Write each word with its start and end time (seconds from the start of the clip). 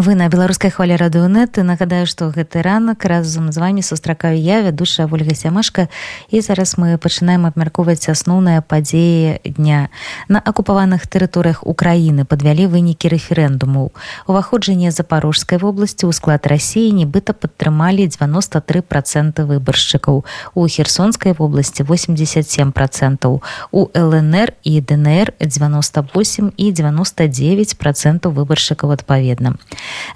вы 0.00 0.14
на 0.14 0.28
беларускай 0.28 0.70
хвале 0.70 0.96
радыонет 0.96 1.56
нагадаю 1.56 2.04
што 2.06 2.28
гэты 2.28 2.60
ранак 2.60 3.06
разам 3.08 3.48
з 3.50 3.56
вами 3.56 3.80
сустракаю 3.80 4.36
я 4.36 4.60
вядушая 4.60 5.08
ольга 5.10 5.34
сямашка 5.34 5.88
і 6.28 6.40
зараз 6.44 6.76
мы 6.76 6.98
пачынаем 7.00 7.48
абмяркоўваць 7.48 8.12
асноўныя 8.12 8.60
падзеі 8.60 9.40
дня 9.56 9.88
на 10.28 10.38
акупаваных 10.38 11.08
тэрыторыях 11.08 11.64
украіны 11.64 12.28
падвялі 12.28 12.68
вынікі 12.76 13.08
рэферэндуму 13.08 13.88
уваходжанне 14.28 14.92
запорожскай 14.92 15.56
вобласці 15.56 16.04
ў 16.04 16.12
склад 16.12 16.44
рассіі 16.44 16.92
нібыта 16.92 17.32
падтрымалі 17.32 18.04
93 18.04 18.84
проценты 18.84 19.48
выбаршчыкаў 19.48 20.28
у 20.52 20.68
херсонскай 20.68 21.32
вобласці 21.32 21.88
87 21.88 22.76
процентаў 22.76 23.40
у 23.72 23.88
лнр 23.96 24.52
і 24.60 24.76
днр 24.84 25.32
98 25.40 26.52
і 26.52 26.72
99 26.72 27.78
процентаў 27.80 28.36
выбаршчыкаў 28.36 28.92
адпаведна 28.92 29.56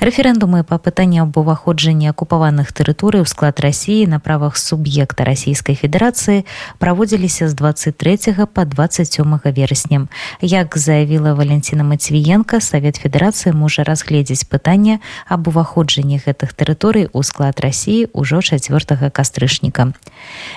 рэферэндумы 0.01 0.63
па 0.65 0.79
пытанні 0.79 1.21
аб 1.23 1.37
уваходжанні 1.37 2.11
акупаваных 2.11 2.73
тэрыторый 2.73 3.23
у 3.23 3.29
склад 3.29 3.61
рассіі 3.61 4.07
на 4.07 4.21
правах 4.21 4.57
суб'екта 4.57 5.25
расійскай 5.25 5.75
федэрацыі 5.75 6.47
праводзіліся 6.79 7.49
з 7.49 7.55
23 7.55 8.47
по 8.53 8.65
27 8.65 9.41
верасня 9.45 10.07
як 10.41 10.79
заявіла 10.79 11.35
валянціна 11.35 11.85
мацвіенко 11.85 12.61
савет 12.61 12.97
федэрацыі 12.97 13.53
можа 13.53 13.85
разгледзець 13.85 14.45
пытанне 14.45 15.01
аб 15.29 15.49
уваходжанні 15.49 16.21
гэтых 16.21 16.55
тэрыторый 16.55 17.09
у 17.13 17.23
склад 17.23 17.61
рассіі 17.61 18.09
ўжо 18.15 18.43
4 18.43 19.11
кастрычніка 19.11 19.93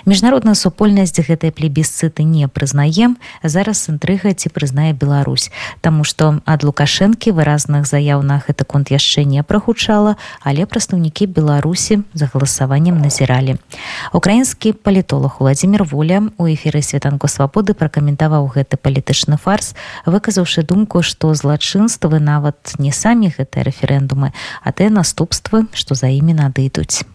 міжнародная 0.06 0.56
супольнасць 0.56 1.20
гэтай 1.20 1.52
плебісцыты 1.52 2.24
не 2.24 2.48
прызнаем 2.48 3.18
зараз 3.44 3.90
інтрыга 3.90 4.34
ці 4.34 4.50
прызнае 4.50 4.94
Беларусь 4.94 5.52
Таму 5.82 6.04
што 6.04 6.40
ад 6.46 6.64
лукашэнкі 6.64 7.32
выразных 7.32 7.86
заяў 7.86 8.24
на 8.24 8.40
гэты 8.40 8.66
конт 8.66 8.92
яшчэ 8.92 9.07
яшчэ 9.09 9.25
не 9.25 9.41
прагучала 9.43 10.21
але 10.45 10.69
прадстаўнікі 10.69 11.33
беларусі 11.33 12.05
за 12.13 12.29
галасаваннем 12.29 13.01
назіралі. 13.01 13.57
Украінскі 14.13 14.77
палітолог 14.77 15.41
владимир 15.41 15.85
воля 15.85 16.29
у 16.37 16.45
эфіры 16.45 16.85
святанку 16.85 17.29
свабоды 17.33 17.73
пракаментаваў 17.73 18.53
гэты 18.53 18.77
палітычны 18.77 19.41
фарс 19.41 19.73
выказаўшы 20.05 20.63
думку 20.63 21.01
што 21.01 21.33
злачынствы 21.33 22.21
нават 22.21 22.77
не 22.77 22.93
самі 22.93 23.33
гэтыя 23.33 23.65
рэферэндумы 23.65 24.37
а 24.61 24.69
тыя 24.73 24.93
наступствы 24.93 25.65
што 25.73 25.97
за 25.97 26.13
імі 26.13 26.37
надыдуць 26.37 27.09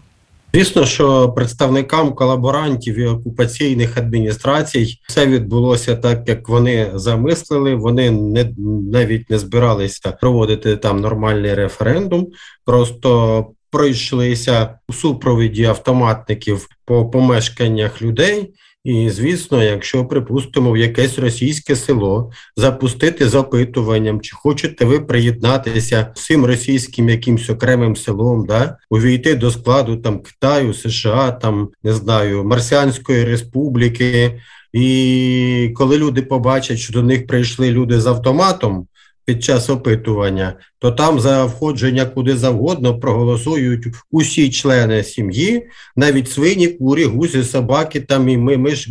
Звісно, 0.54 0.86
що 0.86 1.32
представникам 1.32 2.12
колаборантів 2.12 2.98
і 2.98 3.06
окупаційних 3.06 3.98
адміністрацій 3.98 5.00
все 5.08 5.26
відбулося 5.26 5.96
так, 5.96 6.28
як 6.28 6.48
вони 6.48 6.90
замислили. 6.94 7.74
Вони 7.74 8.10
не 8.10 8.50
навіть 8.92 9.30
не 9.30 9.38
збиралися 9.38 10.12
проводити 10.12 10.76
там 10.76 11.00
нормальний 11.00 11.54
референдум, 11.54 12.28
просто 12.64 13.46
пройшлися 13.70 14.78
у 14.88 14.92
супровіді 14.92 15.64
автоматників 15.64 16.66
по 16.84 17.10
помешканнях 17.10 18.02
людей. 18.02 18.54
І, 18.84 19.10
звісно, 19.10 19.62
якщо 19.62 20.04
припустимо 20.04 20.72
в 20.72 20.76
якесь 20.76 21.18
російське 21.18 21.76
село 21.76 22.30
запустити 22.56 23.28
запитуванням, 23.28 24.20
чи 24.20 24.36
хочете 24.36 24.84
ви 24.84 25.00
приєднатися 25.00 26.12
цим 26.14 26.44
російським 26.44 27.08
якимсь 27.08 27.50
окремим 27.50 27.96
селом, 27.96 28.46
да 28.46 28.76
увійти 28.90 29.34
до 29.34 29.50
складу 29.50 29.96
там 29.96 30.18
Китаю, 30.18 30.74
США, 30.74 31.32
там 31.32 31.68
не 31.82 31.92
знаю, 31.92 32.44
Марсіанської 32.44 33.24
Республіки, 33.24 34.40
і 34.72 35.72
коли 35.74 35.98
люди 35.98 36.22
побачать, 36.22 36.78
що 36.78 36.92
до 36.92 37.02
них 37.02 37.26
прийшли 37.26 37.70
люди 37.70 38.00
з 38.00 38.06
автоматом 38.06 38.86
під 39.24 39.44
час 39.44 39.70
опитування, 39.70 40.54
то 40.78 40.92
там 40.92 41.20
за 41.20 41.44
входження 41.44 42.04
куди 42.04 42.36
завгодно 42.36 42.98
проголосують 42.98 43.86
усі 44.10 44.50
члени 44.50 45.02
сім'ї, 45.02 45.66
навіть 45.96 46.30
свині, 46.30 46.68
курі, 46.68 47.04
гуси, 47.04 47.44
собаки, 47.44 48.00
там 48.00 48.28
і 48.28 48.36
ми, 48.36 48.56
ми 48.56 48.74
ж 48.74 48.90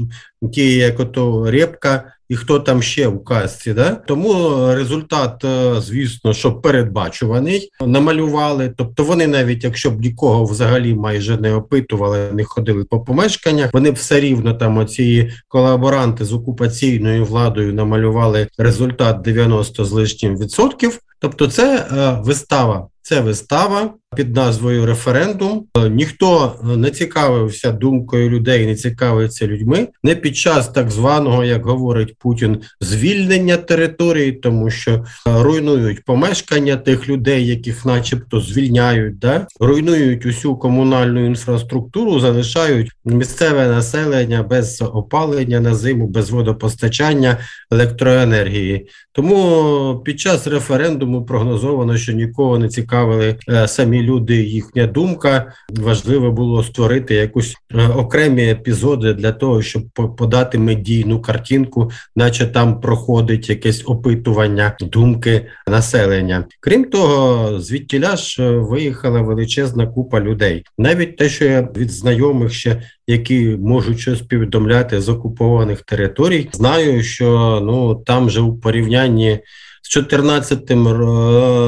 ті, 0.53 0.75
як 0.75 0.99
ото 0.99 1.51
репка, 1.51 2.13
і 2.29 2.35
хто 2.35 2.59
там 2.59 2.81
ще 2.81 3.07
в 3.07 3.23
казці. 3.23 3.73
Да? 3.73 3.89
Тому 3.89 4.33
результат, 4.73 5.43
е, 5.45 5.81
звісно, 5.81 6.33
що 6.33 6.53
передбачуваний, 6.53 7.69
намалювали. 7.85 8.73
Тобто 8.77 9.03
вони 9.03 9.27
навіть, 9.27 9.63
якщо 9.63 9.91
б 9.91 10.01
нікого 10.01 10.43
взагалі 10.43 10.93
майже 10.95 11.37
не 11.37 11.55
опитували, 11.55 12.31
не 12.33 12.43
ходили 12.43 12.83
по 12.83 12.99
помешканнях, 12.99 13.69
вони 13.73 13.91
б 13.91 13.95
все 13.95 14.19
рівно 14.19 14.53
там 14.53 14.77
оці 14.77 15.31
колаборанти 15.47 16.25
з 16.25 16.33
окупаційною 16.33 17.25
владою 17.25 17.73
намалювали 17.73 18.47
результат 18.57 19.21
90 19.21 19.85
з 19.85 19.91
лишнім 19.91 20.37
відсотків. 20.37 20.99
Тобто, 21.19 21.47
це 21.47 21.75
е, 21.77 22.21
вистава, 22.23 22.87
це 23.03 23.21
вистава 23.21 23.93
під 24.15 24.35
назвою 24.35 24.85
референдум. 24.85 25.65
Ніхто 25.89 26.55
не 26.63 26.91
цікавився 26.91 27.71
думкою 27.71 28.29
людей, 28.29 28.65
не 28.65 28.75
цікавиться 28.75 29.47
людьми. 29.47 29.87
Не 30.03 30.15
під 30.15 30.37
час 30.37 30.69
так 30.69 30.91
званого, 30.91 31.43
як 31.43 31.65
говорить 31.65 32.17
Путін, 32.19 32.61
звільнення 32.81 33.57
території, 33.57 34.31
тому 34.31 34.69
що 34.69 34.91
е, 34.91 35.03
руйнують 35.25 36.05
помешкання 36.05 36.75
тих 36.75 37.09
людей, 37.09 37.47
яких, 37.47 37.85
начебто, 37.85 38.39
звільняють, 38.39 39.19
да 39.19 39.47
руйнують 39.59 40.25
усю 40.25 40.55
комунальну 40.55 41.25
інфраструктуру, 41.25 42.19
залишають 42.19 42.91
місцеве 43.05 43.67
населення 43.67 44.43
без 44.43 44.81
опалення 44.81 45.59
на 45.59 45.75
зиму, 45.75 46.07
без 46.07 46.29
водопостачання 46.29 47.37
електроенергії. 47.71 48.87
Тому 49.11 50.01
під 50.05 50.19
час 50.19 50.47
референдуму 50.47 51.25
прогнозовано, 51.25 51.97
що 51.97 52.13
нікого 52.13 52.59
не 52.59 52.69
цікавили 52.93 53.35
е, 53.49 53.67
самі 53.67 54.01
люди, 54.01 54.35
їхня 54.35 54.87
думка. 54.87 55.53
Важливо 55.69 56.31
було 56.31 56.63
створити 56.63 57.15
якусь 57.15 57.55
е, 57.75 57.87
окремі 57.87 58.49
епізоди 58.49 59.13
для 59.13 59.31
того, 59.31 59.61
щоб 59.61 59.83
подати 60.17 60.57
медійну 60.57 61.21
картинку, 61.21 61.91
наче 62.15 62.47
там 62.47 62.81
проходить 62.81 63.49
якесь 63.49 63.83
опитування 63.85 64.77
думки 64.81 65.45
населення. 65.67 66.45
Крім 66.59 66.83
того, 66.83 67.59
звідтіля 67.59 68.15
ж 68.15 68.43
е, 68.43 68.49
виїхала 68.49 69.21
величезна 69.21 69.87
купа 69.87 70.19
людей. 70.19 70.63
Навіть 70.77 71.17
те, 71.17 71.29
що 71.29 71.45
я 71.45 71.61
від 71.61 71.91
знайомих 71.91 72.53
ще 72.53 72.81
які 73.07 73.57
можуть 73.61 73.99
щось 73.99 74.21
повідомляти 74.21 75.01
з 75.01 75.09
окупованих 75.09 75.81
територій, 75.81 76.49
знаю, 76.53 77.03
що 77.03 77.59
ну 77.63 77.95
там 77.95 78.29
же 78.29 78.41
у 78.41 78.57
порівнянні 78.57 79.39
з 79.83 79.89
14 79.89 80.71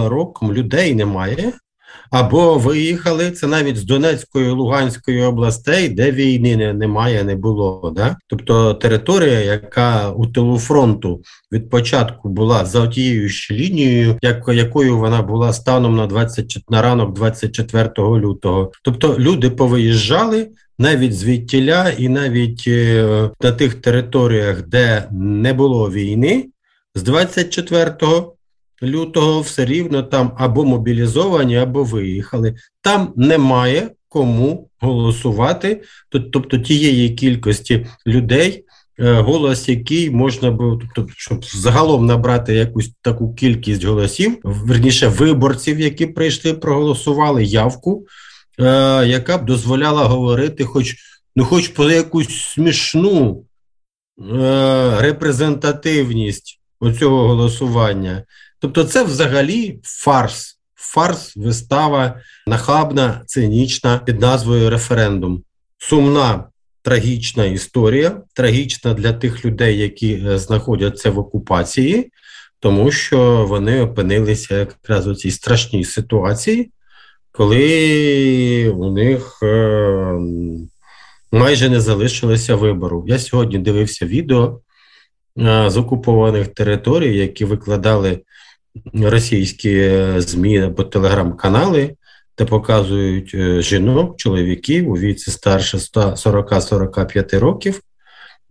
роком 0.09 0.53
людей 0.53 0.96
немає 0.96 1.53
або 2.12 2.58
виїхали 2.58 3.31
це 3.31 3.48
навіть 3.48 3.78
з 3.78 3.84
Донецької 3.84 4.50
Луганської 4.50 5.24
областей, 5.24 5.90
де 5.90 6.12
війни 6.12 6.74
немає, 6.74 7.24
не 7.24 7.36
було. 7.36 7.94
Да? 7.96 8.18
Тобто 8.28 8.74
територія, 8.74 9.40
яка 9.40 10.12
у 10.12 10.28
тилу 10.28 10.59
фронту 10.59 11.22
від 11.52 11.70
початку 11.70 12.30
була 12.30 12.66
за 12.66 12.88
тією 12.88 13.30
ж 13.30 13.54
лінією, 13.54 14.18
як, 14.22 14.44
якою 14.54 14.98
вона 14.98 15.22
була 15.22 15.54
станом 15.54 15.96
на 15.96 16.08
20, 16.08 16.64
на 16.70 16.81
ранок 16.81 17.14
24 17.14 17.90
лютого.Тобто 17.98 19.16
люди 19.20 19.50
повиїжджали. 19.50 20.48
Навіть 20.80 21.18
звідтіля, 21.18 21.90
і 21.98 22.09
навіть 22.09 22.64
е, 22.68 23.30
на 23.42 23.52
тих 23.52 23.74
територіях, 23.74 24.68
де 24.68 25.08
не 25.12 25.54
було 25.54 25.92
війни, 25.92 26.46
з 26.95 27.03
24 27.03 27.95
лютого 28.83 29.41
все 29.41 29.66
рівно 29.66 30.03
там 30.03 30.31
або 30.38 30.66
мобілізовані, 30.66 31.57
або 31.57 31.83
виїхали. 31.83 32.56
Там 32.81 33.13
немає 33.16 33.89
кому 34.16 34.69
голосувати, 34.79 35.81
тобто 36.09 36.57
тієї 36.57 37.09
кількості 37.09 37.88
людей, 38.07 38.65
е, 39.00 39.13
голос, 39.13 39.69
який 39.69 40.09
можна 40.09 40.51
було, 40.51 40.81
тобто, 40.95 41.13
щоб 41.18 41.45
загалом 41.45 42.06
набрати 42.06 42.53
якусь 42.53 42.92
таку 43.01 43.33
кількість 43.33 43.83
голосів, 43.83 44.38
верніше 44.44 45.07
виборців, 45.07 45.80
які 45.80 46.06
прийшли, 46.06 46.53
проголосували 46.53 47.44
явку, 47.44 48.06
е, 48.59 48.63
яка 49.07 49.38
б 49.38 49.45
дозволяла 49.45 50.03
говорити, 50.03 50.63
хоч 50.63 50.95
ну, 51.36 51.45
хоч 51.45 51.68
про 51.68 51.91
якусь 51.91 52.30
смішну 52.30 53.44
е, 54.19 55.01
репрезентативність 55.01 56.59
оцього 56.80 57.27
голосування. 57.27 58.24
Тобто, 58.60 58.83
це 58.83 59.04
взагалі 59.04 59.80
фарс, 59.83 60.60
фарс, 60.75 61.38
вистава 61.38 62.22
нахабна, 62.48 63.22
цинічна 63.25 63.98
під 63.98 64.22
назвою 64.22 64.69
референдум. 64.69 65.44
Сумна 65.77 66.45
трагічна 66.81 67.45
історія, 67.45 68.22
трагічна 68.33 68.94
для 68.94 69.13
тих 69.13 69.45
людей, 69.45 69.77
які 69.77 70.13
е, 70.13 70.38
знаходяться 70.38 71.12
в 71.12 71.19
окупації, 71.19 72.12
тому 72.60 72.92
що 72.92 73.45
вони 73.50 73.81
опинилися 73.81 74.57
якраз 74.57 75.07
у 75.07 75.16
цій 75.16 75.31
страшній 75.31 75.83
ситуації, 75.83 76.72
коли 77.31 78.69
у 78.69 78.92
них 78.92 79.39
е, 79.44 80.19
майже 81.31 81.69
не 81.69 81.81
залишилося 81.81 82.56
вибору. 82.56 83.06
Я 83.07 83.19
сьогодні 83.19 83.60
дивився 83.60 84.06
відео 84.06 84.60
з 85.38 85.78
окупованих 85.78 86.48
територій, 86.48 87.18
які 87.18 87.46
викладали 87.46 88.20
російські 88.94 89.92
ЗМІ 90.18 90.60
або 90.60 90.84
телеграм-канали, 90.84 91.96
де 92.38 92.46
показують 92.46 93.32
е, 93.34 93.62
жінок, 93.62 94.18
чоловіків 94.18 94.90
у 94.90 94.94
віці 94.98 95.32
старше 95.32 95.78
40-45 95.78 97.40
років, 97.40 97.82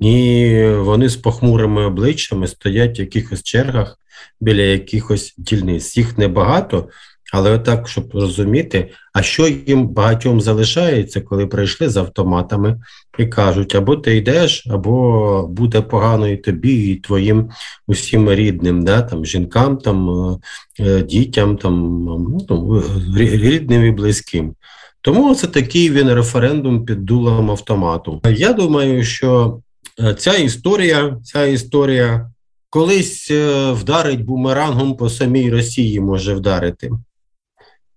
і 0.01 0.67
вони 0.67 1.09
з 1.09 1.17
похмурими 1.17 1.85
обличчями 1.85 2.47
стоять 2.47 2.99
в 2.99 3.01
якихось 3.01 3.43
чергах 3.43 3.99
біля 4.41 4.63
якихось 4.63 5.35
дільниць. 5.39 5.97
Їх 5.97 6.19
небагато, 6.19 6.89
але 7.33 7.59
так, 7.59 7.89
щоб 7.89 8.11
розуміти, 8.15 8.91
а 9.13 9.23
що 9.23 9.49
їм 9.49 9.89
багатьом 9.89 10.41
залишається, 10.41 11.21
коли 11.21 11.47
прийшли 11.47 11.89
з 11.89 11.97
автоматами 11.97 12.81
і 13.19 13.27
кажуть: 13.27 13.75
або 13.75 13.97
ти 13.97 14.17
йдеш, 14.17 14.67
або 14.71 15.47
буде 15.51 15.81
погано 15.81 16.29
і 16.29 16.37
тобі, 16.37 16.91
і 16.91 16.97
твоїм 16.97 17.51
усім 17.87 18.31
рідним, 18.31 18.85
да, 18.85 19.03
там, 19.03 19.27
жінкам, 19.27 19.77
там, 19.77 20.11
е, 20.11 20.39
е, 20.81 21.03
дітям, 21.03 21.57
там, 21.57 22.05
ну, 22.51 22.83
рідним 23.17 23.85
і 23.85 23.91
близьким. 23.91 24.55
Тому 25.01 25.35
це 25.35 25.47
такий 25.47 25.91
він 25.91 26.13
референдум 26.13 26.85
під 26.85 27.05
дулом 27.05 27.51
автомату. 27.51 28.21
Я 28.25 28.53
думаю, 28.53 29.05
що 29.05 29.61
е, 30.01 30.15
ця 30.15 30.35
історія, 30.35 31.19
ця 31.25 31.45
історія 31.45 32.31
колись 32.71 33.31
вдарить 33.71 34.25
бумерангом 34.25 34.97
по 34.97 35.11
самій 35.11 35.51
Росії 35.51 36.01
може 36.01 36.35
вдарити. 36.35 36.91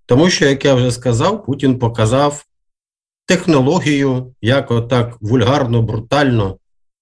Тому 0.07 0.29
що, 0.29 0.45
як 0.45 0.65
я 0.65 0.73
вже 0.73 0.91
сказав, 0.91 1.45
Путін 1.45 1.79
показав 1.79 2.45
технологію, 3.25 4.33
як 4.41 4.71
отак 4.71 5.17
вульгарно, 5.21 5.81
брутально 5.81 6.57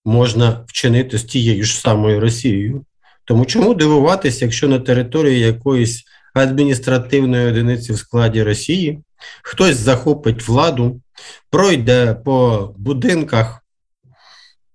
можна 0.06 0.66
вчинити 0.68 1.18
з 1.18 1.24
тією 1.24 1.64
ж 1.64 1.80
самою 1.80 2.20
Росією. 2.20 2.86
Тому 3.26 3.46
чому 3.46 3.74
дивуватися, 3.74 4.46
якщо 4.46 4.68
на 4.68 4.80
території 4.80 5.40
якоїсь 5.40 6.04
адміністративної 6.34 7.48
одиниці 7.48 7.94
в 7.94 7.98
складі 7.98 8.44
Росії 8.44 9.00
хтось 9.44 9.78
захопить 9.78 10.48
владу, 10.48 11.02
пройде 11.50 12.14
по 12.14 12.70
будинках 12.78 13.66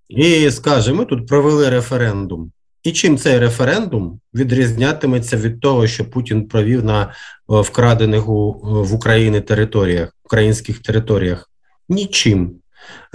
і 0.09 0.51
скаже: 0.51 0.93
ми 0.93 1.05
тут 1.05 1.27
провели 1.27 1.69
референдум. 1.69 2.51
І 2.83 2.91
чим 2.91 3.17
цей 3.17 3.39
референдум 3.39 4.19
відрізнятиметься 4.33 5.37
від 5.37 5.59
того, 5.59 5.87
що 5.87 6.09
Путін 6.09 6.47
провів 6.47 6.85
на 6.85 7.13
вкрадених 7.47 8.29
у 8.29 8.51
в 8.63 8.93
Україні 8.93 9.41
територіях, 9.41 10.15
українських 10.23 10.79
територіях? 10.79 11.49
Нічим. 11.89 12.60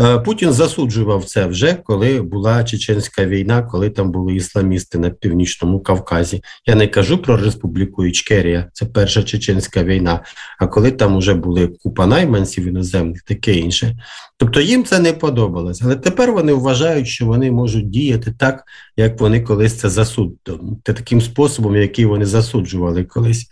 Е, 0.00 0.18
Путін 0.18 0.52
засуджував 0.52 1.24
це 1.24 1.46
вже 1.46 1.74
коли 1.74 2.22
була 2.22 2.64
чеченська 2.64 3.26
війна, 3.26 3.62
коли 3.62 3.90
там 3.90 4.10
були 4.10 4.34
ісламісти 4.34 4.98
на 4.98 5.10
північному 5.10 5.80
Кавказі. 5.80 6.42
Я 6.66 6.74
не 6.74 6.88
кажу 6.88 7.18
про 7.18 7.36
республіку 7.36 8.06
Ічкерія, 8.06 8.70
це 8.72 8.86
перша 8.86 9.22
чеченська 9.22 9.84
війна. 9.84 10.20
А 10.58 10.66
коли 10.66 10.90
там 10.90 11.18
вже 11.18 11.34
були 11.34 11.66
купа 11.66 12.06
найманців 12.06 12.66
іноземних, 12.66 13.22
таке 13.22 13.54
інше. 13.54 13.96
Тобто 14.36 14.60
їм 14.60 14.84
це 14.84 14.98
не 14.98 15.12
подобалось. 15.12 15.82
Але 15.82 15.96
тепер 15.96 16.32
вони 16.32 16.52
вважають, 16.52 17.08
що 17.08 17.26
вони 17.26 17.50
можуть 17.50 17.90
діяти 17.90 18.34
так, 18.38 18.64
як 18.96 19.20
вони 19.20 19.40
колись 19.40 19.74
це 19.74 19.88
засудили, 19.88 20.58
таким 20.82 21.20
способом, 21.20 21.76
який 21.76 22.04
вони 22.04 22.26
засуджували 22.26 23.04
колись. 23.04 23.50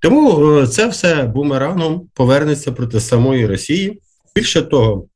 Тому 0.00 0.56
е, 0.58 0.66
це 0.66 0.88
все 0.88 1.22
бумерангом 1.22 2.08
повернеться 2.14 2.72
проти 2.72 3.00
самої 3.00 3.46
Росії. 3.46 4.00
Більше 4.34 4.62
того, 4.62 5.06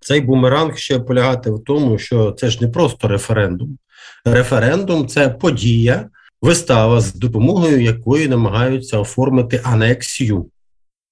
цей 0.00 0.20
бумеранг 0.20 0.76
ще 0.76 0.98
полягати 0.98 1.50
в 1.50 1.64
тому, 1.64 1.98
що 1.98 2.32
це 2.32 2.50
ж 2.50 2.58
не 2.60 2.68
просто 2.68 3.08
референдум. 3.08 3.78
Референдум 4.24 5.08
це 5.08 5.28
подія, 5.28 6.08
вистава, 6.42 7.00
з 7.00 7.14
допомогою 7.14 7.82
якої 7.82 8.28
намагаються 8.28 8.98
оформити 8.98 9.60
анексію, 9.64 10.50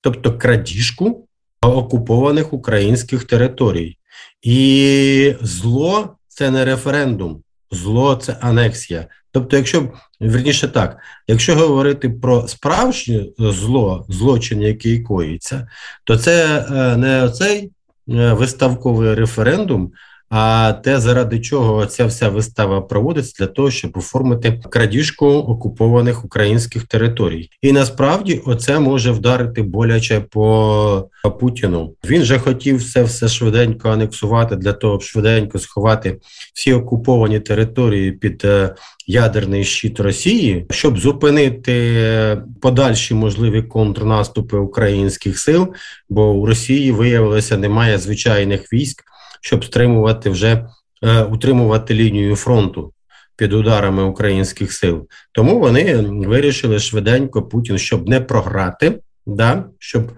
тобто 0.00 0.38
крадіжку 0.38 1.26
окупованих 1.60 2.52
українських 2.52 3.24
територій. 3.24 3.98
І 4.42 5.34
зло 5.40 6.16
це 6.28 6.50
не 6.50 6.64
референдум, 6.64 7.42
зло 7.70 8.14
це 8.16 8.36
анексія. 8.40 9.06
Тобто, 9.32 9.56
якщо 9.56 9.92
верніше 10.20 10.68
так, 10.68 10.96
якщо 11.28 11.56
говорити 11.56 12.10
про 12.10 12.48
справжнє 12.48 13.26
зло, 13.38 14.06
злочин, 14.08 14.62
який 14.62 15.00
коїться, 15.00 15.68
то 16.04 16.18
це 16.18 16.66
е, 16.70 16.96
не 16.96 17.30
цей 17.30 17.70
виставковий 18.06 19.14
референдум. 19.14 19.92
А 20.30 20.72
те, 20.72 21.00
заради 21.00 21.40
чого 21.40 21.86
ця 21.86 22.06
вся 22.06 22.28
вистава 22.28 22.80
проводиться 22.80 23.34
для 23.38 23.46
того, 23.46 23.70
щоб 23.70 23.96
оформити 23.96 24.60
крадіжку 24.70 25.26
окупованих 25.26 26.24
українських 26.24 26.86
територій, 26.86 27.50
і 27.62 27.72
насправді 27.72 28.42
оце 28.46 28.78
може 28.78 29.10
вдарити 29.10 29.62
боляче 29.62 30.20
по 30.20 31.08
Путіну. 31.40 31.94
Він 32.04 32.22
же 32.22 32.38
хотів 32.38 32.76
все 32.76 33.02
все 33.02 33.28
швиденько 33.28 33.90
анексувати 33.90 34.56
для 34.56 34.72
того, 34.72 35.00
щоб 35.00 35.16
швиденько 35.16 35.58
сховати 35.58 36.18
всі 36.54 36.72
окуповані 36.72 37.40
території 37.40 38.12
під 38.12 38.44
е, 38.44 38.74
ядерний 39.06 39.64
щит 39.64 40.00
Росії, 40.00 40.66
щоб 40.70 40.98
зупинити 40.98 42.42
подальші 42.60 43.14
можливі 43.14 43.62
контрнаступи 43.62 44.56
українських 44.56 45.38
сил, 45.38 45.74
бо 46.08 46.32
у 46.32 46.46
Росії 46.46 46.92
виявилося 46.92 47.56
немає 47.56 47.98
звичайних 47.98 48.72
військ, 48.72 49.04
щоб 49.46 49.64
стримувати 49.64 50.30
вже 50.30 50.68
е, 51.02 51.22
утримувати 51.22 51.94
лінію 51.94 52.36
фронту. 52.36 52.92
Під 53.38 53.52
ударами 53.52 54.02
українських 54.02 54.72
сил, 54.72 55.08
тому 55.32 55.60
вони 55.60 55.96
вирішили 56.06 56.78
швиденько 56.78 57.42
Путін, 57.42 57.78
щоб 57.78 58.08
не 58.08 58.20
програти, 58.20 59.00
да, 59.26 59.64
щоб 59.78 60.12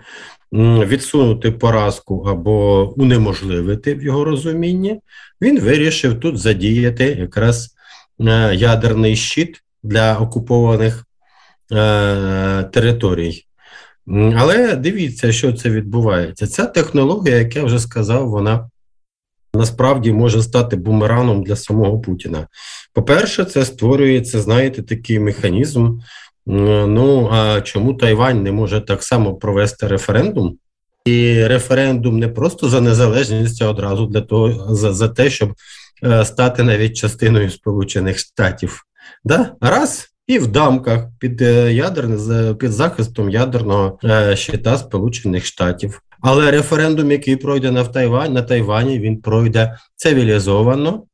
відсунути 0.53 1.51
поразку 1.51 2.23
або 2.23 2.89
унеможливити 2.97 3.95
в 3.95 4.03
його 4.03 4.25
розумінні. 4.25 5.01
Він 5.43 5.61
вирішив 5.61 6.21
тут 6.21 6.39
задіяти 6.39 7.05
якраз 7.05 7.75
Е, 8.21 8.55
ядерний 8.55 9.17
щит 9.17 9.63
для 9.83 10.19
окупованих 10.19 11.05
е, 11.73 12.63
територій. 12.63 13.45
Але 14.37 14.77
дивіться, 14.77 15.33
що 15.33 15.53
це 15.53 15.71
відбувається. 15.71 16.47
Ця 16.47 16.67
технологія, 16.67 17.37
як 17.37 17.57
я 17.57 17.65
вже 17.65 17.79
сказав, 17.79 18.31
вона 18.31 18.71
насправді 19.55 20.13
може 20.13 20.43
стати 20.43 20.77
бумераном 20.77 21.43
для 21.43 21.57
самого 21.57 22.01
Путіна. 22.01 22.47
По-перше, 22.93 23.45
це 23.45 23.65
створюється, 23.65 24.41
знаєте, 24.41 24.83
такий 24.83 25.19
механізм. 25.19 25.99
Ну 26.47 27.29
а 27.33 27.61
чому 27.61 27.95
Тайвань 27.95 28.43
не 28.43 28.53
може 28.53 28.81
так 28.81 29.03
само 29.03 29.35
провести 29.35 29.87
референдум? 29.87 30.57
І 31.05 31.47
референдум 31.47 32.19
не 32.19 32.29
просто 32.29 32.69
за 32.69 32.81
незалежність, 32.81 33.63
а 33.63 33.69
одразу 33.69 34.07
для 34.07 34.21
того, 34.21 34.75
за, 34.75 34.93
за 34.93 35.09
те, 35.09 35.31
щоб 35.31 35.55
Е, 36.05 36.25
стати 36.25 36.63
навіть 36.63 36.97
частиною 36.97 37.51
Сполучених 37.51 38.19
Штатів. 38.19 38.83
Да? 39.25 39.55
Раз 39.61 40.09
і 40.27 40.39
в 40.39 40.47
дамках 40.47 41.05
під 41.19 41.43
е, 41.43 41.73
ядерне 41.73 42.55
під 42.55 42.73
захистом 42.73 43.31
ядерного 43.31 43.99
е, 44.05 44.37
щита 44.37 44.79
Сполучених 44.79 45.45
Штатів. 45.45 46.03
Але 46.21 46.51
референдум, 46.51 47.11
який 47.11 47.37
пройде 47.37 47.71
на 47.71 47.85
Тайвань, 47.85 48.33
на 48.33 48.43
Тайвані, 48.43 48.99
він 48.99 49.21
пройде 49.21 49.79
цивілізовано, 49.97 51.05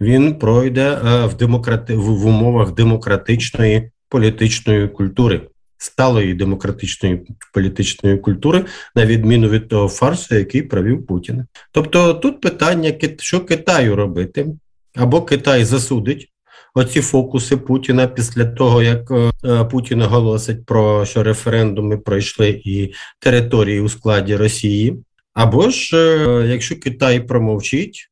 він 0.00 0.34
пройде 0.34 0.98
в 1.02 1.34
демократи 1.34 1.96
в 1.96 2.26
умовах 2.26 2.74
демократичної 2.74 3.90
політичної 4.08 4.88
культури 4.88 5.40
сталої 5.82 6.34
демократичної 6.34 7.26
політичної 7.54 8.18
культури, 8.18 8.64
на 8.94 9.06
відміну 9.06 9.48
від 9.48 9.68
того 9.68 9.88
фарсу, 9.88 10.34
який 10.34 10.62
провів 10.62 11.06
Путін. 11.06 11.46
Тобто 11.72 12.14
тут 12.14 12.40
питання, 12.40 12.92
що 13.18 13.40
Китаю 13.40 13.96
робити, 13.96 14.46
або 14.94 15.22
Китай 15.22 15.64
засудить. 15.64 16.31
Оці 16.74 17.00
фокуси 17.00 17.56
Путіна 17.56 18.06
після 18.06 18.44
того, 18.44 18.82
як 18.82 19.10
е, 19.10 19.64
Путін 19.64 20.02
оголосить 20.02 20.66
про 20.66 21.06
що 21.06 21.22
референдуми 21.22 21.98
пройшли 21.98 22.60
і 22.64 22.92
території 23.18 23.80
у 23.80 23.88
складі 23.88 24.36
Росії. 24.36 24.96
Або 25.34 25.70
ж, 25.70 25.96
е, 25.96 26.46
якщо 26.48 26.80
Китай 26.80 27.20
промовчить, 27.20 28.10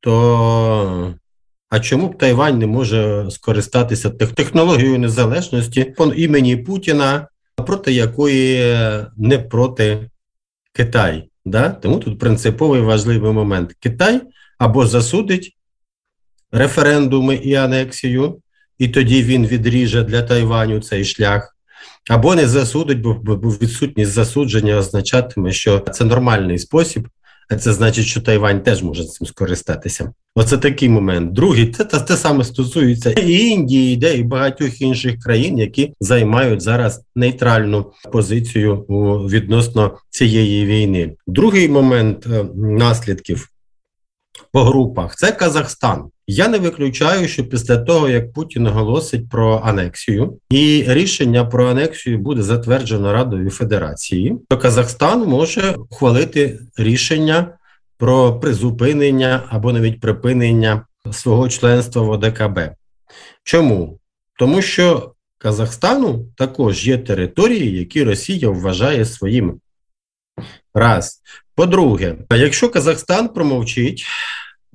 то 0.00 1.14
а 1.70 1.80
чому 1.80 2.08
б 2.08 2.18
Тайвань 2.18 2.58
не 2.58 2.66
може 2.66 3.26
скористатися 3.30 4.10
технологією 4.10 4.98
незалежності 4.98 5.84
по 5.84 6.06
імені 6.06 6.56
Путіна, 6.56 7.28
проти 7.66 7.92
якої 7.92 8.76
не 9.16 9.38
проти 9.38 10.10
Китай? 10.72 11.28
Да? 11.44 11.70
Тому 11.70 11.98
тут 11.98 12.18
принциповий 12.18 12.80
важливий 12.80 13.32
момент: 13.32 13.76
Китай 13.80 14.20
або 14.58 14.86
засудить 14.86 15.57
референдуми 16.52 17.34
і 17.34 17.54
анексію, 17.54 18.38
і 18.78 18.88
тоді 18.88 19.22
він 19.22 19.46
відріже 19.46 20.02
для 20.02 20.22
Тайваню 20.22 20.80
цей 20.80 21.04
шлях, 21.04 21.56
або 22.10 22.34
не 22.34 22.48
засудить, 22.48 23.00
бо 23.00 23.50
відсутність 23.50 24.12
засудження 24.12 24.76
означатиме, 24.76 25.52
що 25.52 25.78
це 25.78 26.04
нормальний 26.04 26.58
спосіб 26.58 27.08
а 27.48 27.56
це 27.56 27.72
значить, 27.72 28.06
що 28.06 28.20
Тайвань 28.20 28.60
теж 28.60 28.82
може 28.82 29.04
цим 29.04 29.26
скористатися. 29.26 30.12
Оце 30.34 30.58
такий 30.58 30.88
момент. 30.88 31.32
Другий 31.32 31.70
це 31.70 31.84
те, 31.84 32.00
те 32.00 32.16
саме 32.16 32.44
стосується 32.44 33.10
і 33.10 33.32
Індії, 33.32 33.96
де 33.96 34.16
і 34.16 34.22
багатьох 34.22 34.80
інших 34.80 35.18
країн, 35.18 35.58
які 35.58 35.92
займають 36.00 36.62
зараз 36.62 37.02
нейтральну 37.16 37.92
позицію 38.12 38.76
відносно 39.30 39.98
цієї 40.10 40.66
війни. 40.66 41.14
Другий 41.26 41.68
момент 41.68 42.26
е, 42.26 42.44
наслідків 42.54 43.48
по 44.52 44.64
групах 44.64 45.16
це 45.16 45.32
Казахстан. 45.32 46.04
Я 46.26 46.48
не 46.48 46.58
виключаю, 46.58 47.28
що 47.28 47.44
після 47.44 47.76
того, 47.76 48.08
як 48.08 48.32
Путін 48.32 48.66
оголосить 48.66 49.28
про 49.28 49.60
анексію, 49.64 50.38
і 50.50 50.84
рішення 50.86 51.44
про 51.44 51.68
анексію 51.68 52.18
буде 52.18 52.42
затверджено 52.42 53.12
Радою 53.12 53.50
Федерації, 53.50 54.38
то 54.48 54.58
Казахстан 54.58 55.28
може 55.28 55.74
ухвалити 55.90 56.58
рішення 56.76 57.58
про 57.98 58.40
призупинення 58.40 59.42
або 59.48 59.72
навіть 59.72 60.00
припинення 60.00 60.86
свого 61.12 61.48
членства 61.48 62.02
в 62.02 62.10
ОДКБ. 62.10 62.58
Чому? 63.44 63.98
Тому 64.38 64.62
що 64.62 65.12
Казахстану 65.38 66.26
також 66.36 66.86
є 66.86 66.98
території, 66.98 67.78
які 67.78 68.04
Росія 68.04 68.48
вважає 68.48 69.04
своїми. 69.04 69.54
Раз. 70.74 71.20
По-друге, 71.58 72.16
якщо 72.30 72.68
Казахстан 72.68 73.28
промовчить, 73.28 74.06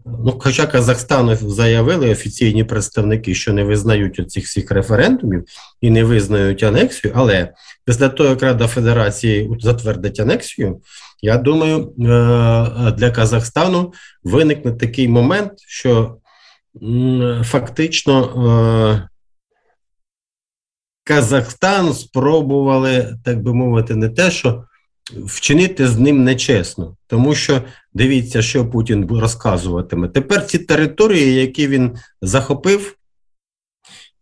Ну, 0.06 0.40
хоча 0.40 0.68
Казахстану 0.68 1.36
заявили 1.36 2.10
офіційні 2.10 2.64
представники, 2.64 3.36
що 3.36 3.54
не 3.54 3.64
визнають 3.64 4.20
оцих 4.20 4.46
всіх 4.46 4.72
референдумів 4.72 5.44
і 5.82 5.90
не 5.90 6.04
визнають 6.04 6.64
анексію, 6.64 7.14
але 7.16 7.54
після 7.86 8.10
того, 8.10 8.30
як 8.30 8.42
Рада 8.42 8.68
Федерації 8.68 9.50
затвердить 9.60 10.20
анексію, 10.20 10.82
я 11.22 11.38
думаю, 11.38 11.78
е, 11.80 11.92
для 12.92 13.12
Казахстану 13.12 13.94
виникне 14.24 14.72
такий 14.72 15.08
момент, 15.08 15.54
що 15.68 16.18
фактично 17.44 18.24
е, 18.26 19.10
Казахстан 21.04 21.94
спробували, 21.94 23.18
так 23.24 23.44
би 23.44 23.54
мовити, 23.54 23.96
не 23.96 24.10
те, 24.10 24.32
що 24.32 24.64
вчинити 25.12 25.88
з 25.88 25.98
ним 25.98 26.24
нечесно, 26.24 26.98
тому 27.08 27.36
що 27.36 27.62
дивіться, 27.94 28.42
що 28.42 28.70
Путін 28.70 29.08
розказуватиме. 29.12 30.08
Тепер 30.08 30.46
ці 30.46 30.60
території, 30.60 31.36
які 31.36 31.68
він 31.68 31.96
захопив, 32.22 32.98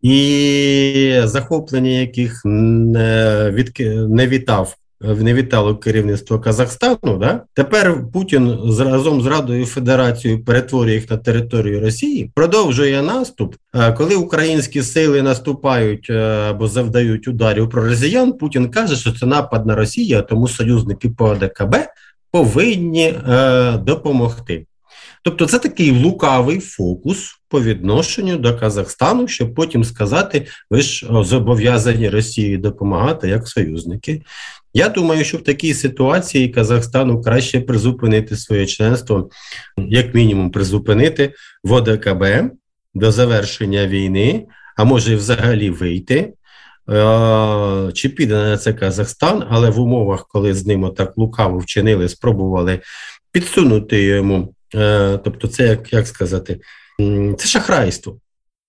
і 0.01 1.21
захоплення 1.23 1.89
яких 1.89 2.41
не, 2.45 3.51
від, 3.53 3.79
не 4.09 4.27
вітав 4.27 4.75
не 5.03 5.33
вітало 5.33 5.75
керівництво 5.75 6.39
Казахстану. 6.39 7.17
Да? 7.19 7.41
Тепер 7.53 8.03
Путін 8.13 8.59
разом 8.79 9.21
з 9.21 9.25
Радою 9.25 9.65
Федерацією 9.65 10.43
перетворює 10.43 10.93
їх 10.93 11.09
на 11.09 11.17
територію 11.17 11.79
Росії, 11.79 12.31
продовжує 12.35 13.01
наступ. 13.01 13.55
Коли 13.97 14.15
українські 14.15 14.83
сили 14.83 15.21
наступають 15.21 16.07
е, 16.09 16.21
або 16.49 16.67
завдають 16.67 17.27
ударів 17.27 17.69
про 17.69 17.85
росіян, 17.85 18.33
Путін 18.33 18.69
каже, 18.69 18.95
що 18.95 19.11
це 19.11 19.25
напад 19.25 19.65
на 19.65 19.75
Росію, 19.75 20.23
тому 20.29 20.47
союзники 20.47 21.09
по 21.09 21.25
ОДКБ 21.25 21.75
повинні 22.31 23.05
е, 23.05 23.77
допомогти. 23.77 24.65
Тобто 25.23 25.45
це 25.45 25.59
такий 25.59 25.91
лукавий 25.91 26.59
фокус 26.59 27.35
по 27.49 27.61
відношенню 27.61 28.37
до 28.37 28.57
Казахстану, 28.57 29.27
щоб 29.27 29.55
потім 29.55 29.83
сказати, 29.83 30.47
ви 30.69 30.81
ж 30.81 31.07
зобов'язані 31.23 32.09
Росії 32.09 32.57
допомагати 32.57 33.29
як 33.29 33.47
союзники. 33.47 34.21
Я 34.73 34.89
думаю, 34.89 35.23
що 35.23 35.37
в 35.37 35.43
такій 35.43 35.73
ситуації 35.73 36.49
Казахстану 36.49 37.21
краще 37.21 37.61
призупинити 37.61 38.35
своє 38.35 38.65
членство, 38.65 39.29
як 39.77 40.15
мінімум, 40.15 40.51
призупинити 40.51 41.33
в 41.63 41.71
ОДКБ 41.71 42.25
до 42.93 43.11
завершення 43.11 43.87
війни, 43.87 44.45
а 44.77 44.83
може 44.83 45.15
взагалі 45.15 45.69
вийти. 45.69 46.33
Е, 46.89 47.91
чи 47.93 48.09
піде 48.09 48.35
на 48.35 48.57
це 48.57 48.73
Казахстан, 48.73 49.43
але 49.49 49.69
в 49.69 49.79
умовах, 49.79 50.27
коли 50.27 50.53
з 50.53 50.65
ним 50.65 50.91
так 50.97 51.17
лукаво 51.17 51.57
вчинили, 51.57 52.09
спробували 52.09 52.79
підсунути 53.31 54.03
йому. 54.03 54.53
Е, 54.75 55.19
тобто, 55.23 55.47
це 55.47 55.67
як 55.67 55.93
як 55.93 56.07
сказати, 56.07 56.59
це 57.37 57.47
шахрайство. 57.47 58.17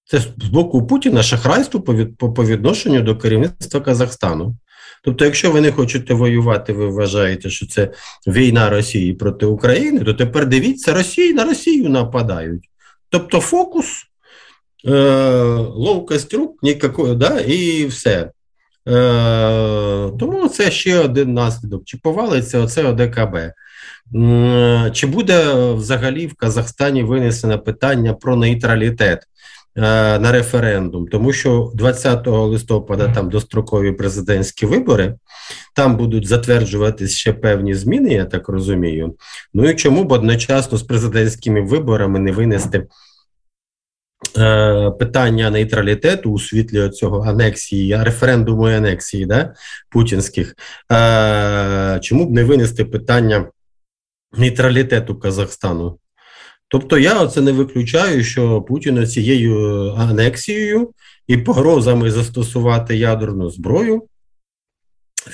Це 0.04 0.18
з 0.18 0.48
боку 0.48 0.86
Путіна 0.86 1.22
шахрайство 1.22 1.80
по 2.18 2.44
відношенню 2.44 3.02
до 3.02 3.16
керівництва 3.16 3.80
Казахстану. 3.80 4.56
Тобто, 5.04 5.24
якщо 5.24 5.50
ви 5.52 5.60
не 5.60 5.72
хочете 5.72 6.14
воювати, 6.14 6.72
ви 6.72 6.86
вважаєте, 6.86 7.50
що 7.50 7.66
це 7.66 7.90
війна 8.26 8.70
Росії 8.70 9.14
проти 9.14 9.46
України, 9.46 10.04
то 10.04 10.14
тепер 10.14 10.46
дивіться, 10.46 10.94
Росії 10.94 11.34
на 11.34 11.44
Росію 11.44 11.88
нападають. 11.88 12.68
Тобто 13.08 13.40
фокус, 13.40 13.86
е, 14.84 14.92
ловкость 15.74 16.34
рук, 16.34 16.62
нікакої, 16.62 17.14
да, 17.14 17.40
і 17.40 17.86
все. 17.86 18.30
Е, 18.88 20.10
Тому 20.18 20.48
це 20.48 20.70
ще 20.70 20.98
один 20.98 21.34
наслідок. 21.34 21.84
Чи 21.84 21.98
повалиться 21.98 22.58
оце 22.58 22.84
ОДКБ? 22.84 23.36
Чи 24.92 25.06
буде 25.06 25.54
взагалі 25.72 26.26
в 26.26 26.34
Казахстані 26.34 27.02
винесено 27.02 27.58
питання 27.58 28.14
про 28.14 28.36
нейтралітет? 28.36 29.26
Е, 29.76 30.18
на 30.18 30.32
референдум, 30.32 31.08
тому 31.08 31.32
що 31.32 31.72
20 31.74 32.26
листопада 32.26 33.08
там 33.08 33.30
дострокові 33.30 33.92
президентські 33.92 34.66
вибори, 34.66 35.14
там 35.74 35.96
будуть 35.96 36.26
затверджуватись 36.26 37.16
ще 37.16 37.32
певні 37.32 37.74
зміни, 37.74 38.12
я 38.12 38.24
так 38.24 38.48
розумію. 38.48 39.16
Ну 39.54 39.70
і 39.70 39.74
чому 39.74 40.04
б 40.04 40.12
одночасно 40.12 40.78
з 40.78 40.82
президентськими 40.82 41.60
виборами 41.60 42.18
не 42.18 42.32
винести 42.32 42.86
е, 44.38 44.90
питання 44.90 45.50
нейтралітету 45.50 46.30
у 46.30 46.38
світлі 46.38 46.88
цього 46.88 47.22
анексії, 47.22 47.96
референдуму 48.02 48.68
і 48.68 48.74
анексії 48.74 49.26
да, 49.26 49.54
путінських? 49.90 50.54
Е, 50.92 51.98
чому 52.02 52.26
б 52.26 52.30
не 52.30 52.44
винести 52.44 52.84
питання 52.84 53.46
нейтралітету 54.32 55.14
Казахстану? 55.18 55.98
Тобто 56.68 56.98
я 56.98 57.20
оце 57.20 57.40
не 57.40 57.52
виключаю, 57.52 58.24
що 58.24 58.62
Путін 58.62 59.06
цією 59.06 59.88
анексією 59.98 60.90
і 61.26 61.36
погрозами 61.36 62.10
застосувати 62.10 62.96
ядерну 62.96 63.50
зброю, 63.50 64.02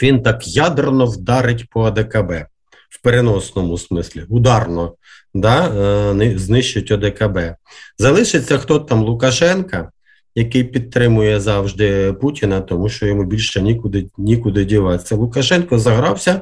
він 0.02 0.22
так 0.22 0.48
ядерно 0.48 1.06
вдарить 1.06 1.70
по 1.70 1.82
АДКБ 1.82 2.32
в 2.90 3.02
переносному 3.02 3.78
смислі, 3.78 4.24
ударно 4.28 4.94
да, 5.34 5.68
е, 6.20 6.38
знищить 6.38 6.90
ОДКБ. 6.90 7.38
Залишиться 7.98 8.58
хто 8.58 8.78
там 8.78 9.02
Лукашенка, 9.02 9.90
який 10.34 10.64
підтримує 10.64 11.40
завжди 11.40 12.12
Путіна, 12.12 12.60
тому 12.60 12.88
що 12.88 13.06
йому 13.06 13.24
більше 13.24 13.62
нікуди 13.62 14.06
нікуди 14.18 14.64
діватися. 14.64 15.16
Лукашенко 15.16 15.78
загрався, 15.78 16.40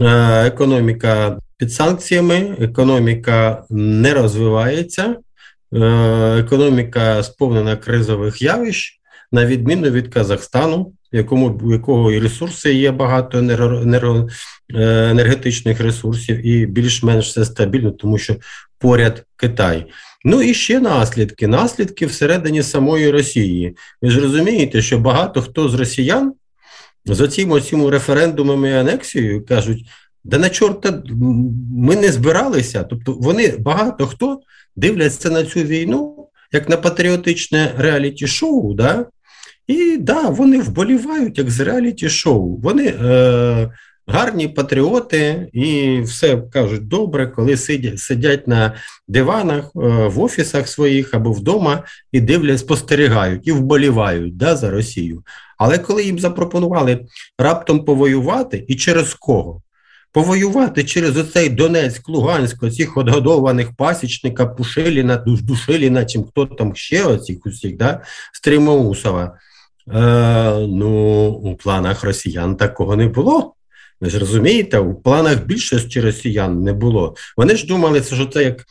е, 0.00 0.06
економіка 0.46 1.38
під 1.56 1.72
санкціями, 1.72 2.56
економіка 2.60 3.64
не 3.70 4.14
розвивається, 4.14 5.16
е, 5.72 5.78
економіка 6.38 7.22
сповнена 7.22 7.76
кризових 7.76 8.42
явищ, 8.42 9.00
на 9.32 9.46
відміну 9.46 9.90
від 9.90 10.14
Казахстану, 10.14 10.92
якому 11.12 11.72
якого 11.72 12.12
і 12.12 12.18
ресурси 12.18 12.74
є 12.74 12.90
багато 12.90 13.38
енерго, 13.38 14.28
е, 14.74 15.10
енергетичних 15.10 15.80
ресурсів, 15.80 16.46
і 16.46 16.66
більш-менш 16.66 17.28
все 17.28 17.44
стабільно, 17.44 17.90
тому 17.90 18.18
що 18.18 18.36
поряд 18.78 19.24
Китай. 19.36 19.86
Ну 20.24 20.42
і 20.42 20.54
ще 20.54 20.80
наслідки. 20.80 21.46
Наслідки 21.46 22.06
всередині 22.06 22.62
самої 22.62 23.10
Росії. 23.10 23.76
Ви 24.02 24.10
ж 24.10 24.20
розумієте, 24.20 24.82
що 24.82 24.98
багато 24.98 25.42
хто 25.42 25.68
з 25.68 25.74
росіян 25.74 26.32
з 27.06 27.20
оцім 27.20 27.50
оцім 27.50 27.88
референдумами 27.88 28.70
і 28.70 28.72
анексією 28.72 29.46
кажуть. 29.46 29.86
Да 30.24 30.38
на 30.38 30.50
чорта 30.50 31.02
ми 31.76 31.96
не 31.96 32.12
збиралися. 32.12 32.84
Тобто 32.84 33.12
вони 33.12 33.56
багато 33.58 34.06
хто 34.06 34.40
дивляться 34.76 35.30
на 35.30 35.44
цю 35.44 35.60
війну 35.60 36.28
як 36.54 36.68
на 36.68 36.76
патріотичне 36.76 37.74
реаліті-шоу. 37.78 38.74
да? 38.74 39.06
І 39.66 39.96
да, 39.96 40.28
вони 40.28 40.58
вболівають 40.58 41.38
як 41.38 41.50
з 41.50 41.60
реаліті-шоу. 41.60 42.56
Вони 42.56 42.86
е, 42.86 43.70
гарні 44.06 44.48
патріоти 44.48 45.48
і 45.52 46.00
все 46.00 46.36
кажуть 46.36 46.88
добре, 46.88 47.26
коли 47.26 47.56
сидять 47.56 47.98
сидять 47.98 48.48
на 48.48 48.74
диванах 49.08 49.64
е, 49.64 49.78
в 50.08 50.20
офісах 50.20 50.68
своїх 50.68 51.14
або 51.14 51.32
вдома 51.32 51.82
і 52.12 52.20
дивлять, 52.20 52.58
спостерігають 52.58 53.46
і 53.46 53.52
вболівають 53.52 54.36
да, 54.36 54.56
за 54.56 54.70
Росію. 54.70 55.22
Але 55.58 55.78
коли 55.78 56.04
їм 56.04 56.18
запропонували 56.18 57.06
раптом 57.38 57.84
повоювати, 57.84 58.64
і 58.68 58.74
через 58.74 59.14
кого? 59.14 59.62
Повоювати 60.14 60.84
через 60.84 61.16
оцей 61.16 61.48
Донецьк, 61.48 62.08
Луганськ, 62.08 62.62
оцих 62.62 62.96
одгодованих 62.96 63.76
пасічника, 63.76 64.46
Пушиліна, 64.46 65.16
Душиліна, 65.26 66.04
чим 66.04 66.24
хто 66.24 66.46
там 66.46 66.74
ще 66.76 67.04
оцих 67.04 67.46
усіх, 67.46 67.76
да, 67.76 68.02
Стрімоусова. 68.32 69.38
Е, 69.94 70.66
Ну, 70.68 71.26
у 71.28 71.56
планах 71.56 72.04
росіян 72.04 72.56
такого 72.56 72.96
не 72.96 73.08
було. 73.08 73.54
Ви 74.00 74.10
ж 74.10 74.18
розумієте, 74.18 74.78
у 74.78 74.94
планах 74.94 75.44
більшості 75.44 76.00
росіян 76.00 76.62
не 76.62 76.72
було. 76.72 77.14
Вони 77.36 77.56
ж 77.56 77.66
думали, 77.66 78.02
що 78.02 78.26
це 78.26 78.44
як 78.44 78.64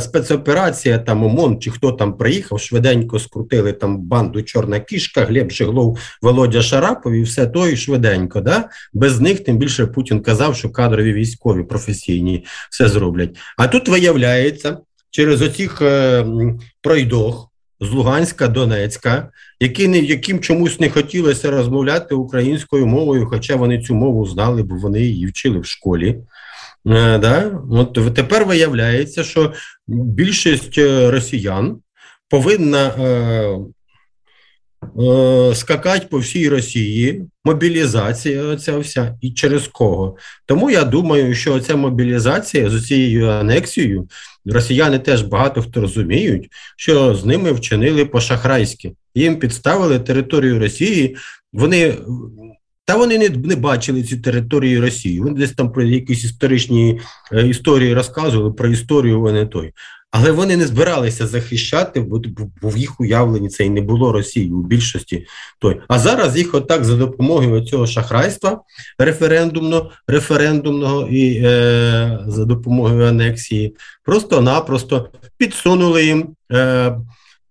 спецоперація, 0.00 0.98
там 0.98 1.24
ОМОН 1.24 1.60
чи 1.60 1.70
хто 1.70 1.92
там 1.92 2.16
приїхав, 2.16 2.60
швиденько 2.60 3.18
скрутили 3.18 3.72
там 3.72 3.98
банду 3.98 4.42
Чорна 4.42 4.80
кішка, 4.80 5.24
Глеб 5.24 5.50
Жиглов, 5.50 5.98
Володя 6.22 6.62
Шарапов 6.62 7.12
і 7.12 7.22
все 7.22 7.46
то 7.46 7.68
і 7.68 7.76
швиденько. 7.76 8.40
Да? 8.40 8.68
Без 8.92 9.20
них 9.20 9.44
тим 9.44 9.58
більше 9.58 9.86
Путін 9.86 10.20
казав, 10.20 10.56
що 10.56 10.70
кадрові 10.70 11.12
військові 11.12 11.62
професійні 11.62 12.44
все 12.70 12.88
зроблять. 12.88 13.36
А 13.56 13.68
тут 13.68 13.88
виявляється, 13.88 14.78
через 15.10 15.42
оцих 15.42 15.82
е, 15.82 16.24
пройдох 16.82 17.48
з 17.80 17.90
Луганська, 17.90 18.48
Донецька, 18.48 19.28
які 19.60 19.88
не 19.88 19.98
яким 19.98 20.40
чомусь 20.40 20.80
не 20.80 20.90
хотілося 20.90 21.50
розмовляти 21.50 22.14
українською 22.14 22.86
мовою, 22.86 23.26
хоча 23.26 23.56
вони 23.56 23.82
цю 23.82 23.94
мову 23.94 24.26
знали, 24.26 24.62
бо 24.62 24.76
вони 24.76 25.00
її 25.00 25.26
вчили 25.26 25.58
в 25.58 25.66
школі. 25.66 26.18
Е, 26.86 27.18
да? 27.18 27.60
От 27.70 28.14
тепер 28.14 28.44
виявляється, 28.44 29.24
що 29.24 29.52
більшість 29.88 30.78
е, 30.78 31.10
росіян 31.10 31.76
повинна 32.28 32.86
е, 32.86 33.04
е, 35.02 35.54
скакати 35.54 36.06
по 36.10 36.18
всій 36.18 36.48
Росії, 36.48 37.24
мобілізація 37.44 38.56
ця 38.56 38.78
вся, 38.78 39.18
і 39.20 39.32
через 39.32 39.68
кого. 39.68 40.16
Тому 40.46 40.70
я 40.70 40.84
думаю, 40.84 41.34
що 41.34 41.60
ця 41.60 41.76
мобілізація 41.76 42.70
з 42.70 42.86
цією 42.86 43.28
анексією 43.28 44.08
росіяни 44.44 44.98
теж 44.98 45.22
багато 45.22 45.62
хто 45.62 45.80
розуміють, 45.80 46.48
що 46.76 47.14
з 47.14 47.24
ними 47.24 47.52
вчинили 47.52 48.04
по-шахрайськи. 48.04 48.92
Їм 49.14 49.38
підставили 49.38 49.98
територію 49.98 50.58
Росії. 50.58 51.16
Вони 51.52 51.94
та 52.84 52.96
вони 52.96 53.18
не 53.18 53.28
не 53.28 53.56
бачили 53.56 54.02
ці 54.02 54.16
території 54.16 54.80
Росії. 54.80 55.20
Вони 55.20 55.40
десь 55.40 55.52
там 55.52 55.72
про 55.72 55.82
якісь 55.82 56.24
історичні 56.24 57.00
е, 57.32 57.46
історії 57.46 57.94
розказували 57.94 58.52
про 58.52 58.68
історію 58.68 59.20
вони 59.20 59.46
той. 59.46 59.72
Але 60.12 60.30
вони 60.30 60.56
не 60.56 60.66
збиралися 60.66 61.26
захищати, 61.26 62.00
бо, 62.00 62.20
бо 62.62 62.68
в 62.68 62.78
їх 62.78 63.00
уявленні 63.00 63.48
це 63.48 63.64
і 63.64 63.70
не 63.70 63.80
було 63.80 64.12
Росії 64.12 64.50
у 64.52 64.62
більшості 64.62 65.26
той. 65.58 65.80
А 65.88 65.98
зараз 65.98 66.36
їх 66.36 66.54
отак 66.54 66.84
за 66.84 66.96
допомогою 66.96 67.64
цього 67.64 67.86
шахрайства 67.86 68.60
референдумно, 68.98 69.90
референдумного 70.06 71.08
і 71.08 71.42
е, 71.44 72.18
за 72.26 72.44
допомогою 72.44 73.06
анексії, 73.06 73.76
просто-напросто 74.04 75.08
підсунули 75.38 76.04
їм. 76.04 76.28
Е, 76.52 76.96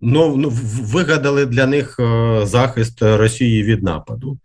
Ну, 0.01 0.37
ну 0.37 0.49
вигадали 0.81 1.45
для 1.45 1.65
них 1.65 1.99
е, 1.99 2.41
захист 2.45 3.01
Росії 3.01 3.63
від 3.63 3.83
нападу. 3.83 4.37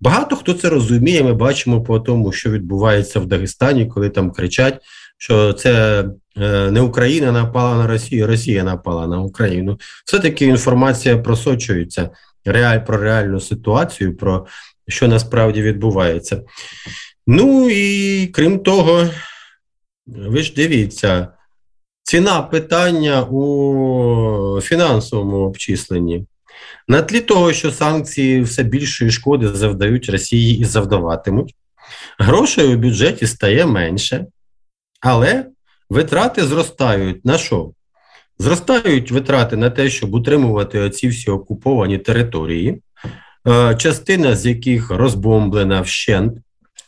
Багато 0.00 0.36
хто 0.36 0.54
це 0.54 0.68
розуміє. 0.68 1.22
Ми 1.22 1.32
бачимо 1.32 1.82
по 1.82 2.00
тому, 2.00 2.32
що 2.32 2.50
відбувається 2.50 3.20
в 3.20 3.26
Дагестані, 3.26 3.86
коли 3.86 4.10
там 4.10 4.30
кричать, 4.30 4.80
що 5.18 5.52
це 5.52 6.04
е, 6.36 6.70
не 6.70 6.80
Україна 6.80 7.32
напала 7.32 7.76
на 7.76 7.86
Росію, 7.86 8.26
Росія 8.26 8.64
напала 8.64 9.06
на 9.06 9.20
Україну. 9.20 9.78
Все 10.04 10.18
таки 10.18 10.46
інформація 10.46 11.18
просочується 11.18 12.10
реаль 12.44 12.78
про 12.78 12.98
реальну 12.98 13.40
ситуацію, 13.40 14.16
про 14.16 14.46
що 14.88 15.08
насправді 15.08 15.62
відбувається. 15.62 16.42
Ну 17.26 17.70
і 17.70 18.26
крім 18.26 18.58
того, 18.58 19.06
ви 20.06 20.42
ж 20.42 20.52
дивіться. 20.56 21.28
Ціна 22.14 22.42
питання 22.42 23.22
у 23.22 24.60
фінансовому 24.60 25.36
обчисленні. 25.36 26.26
На 26.88 27.02
тлі 27.02 27.20
того, 27.20 27.52
що 27.52 27.72
санкції 27.72 28.42
все 28.42 28.62
більшої 28.62 29.10
шкоди 29.10 29.48
завдають 29.48 30.08
Росії 30.08 30.58
і 30.58 30.64
завдаватимуть, 30.64 31.54
грошей 32.18 32.74
у 32.74 32.78
бюджеті 32.78 33.26
стає 33.26 33.66
менше, 33.66 34.26
але 35.00 35.46
витрати 35.90 36.44
зростають 36.44 37.24
на 37.24 37.38
що? 37.38 37.70
Зростають 38.38 39.10
витрати 39.10 39.56
на 39.56 39.70
те, 39.70 39.90
щоб 39.90 40.14
утримувати 40.14 40.80
оці 40.80 41.08
всі 41.08 41.30
окуповані 41.30 41.98
території, 41.98 42.82
е, 43.48 43.74
частина 43.76 44.36
з 44.36 44.46
яких 44.46 44.90
розбомблена 44.90 45.80
вщент 45.80 46.38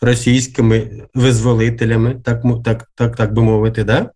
російськими 0.01 0.91
визволителями, 1.15 2.17
так 2.25 2.43
так, 2.65 2.91
так, 2.95 3.17
так 3.17 3.33
би 3.33 3.43
мовити. 3.43 3.85
да? 3.85 4.11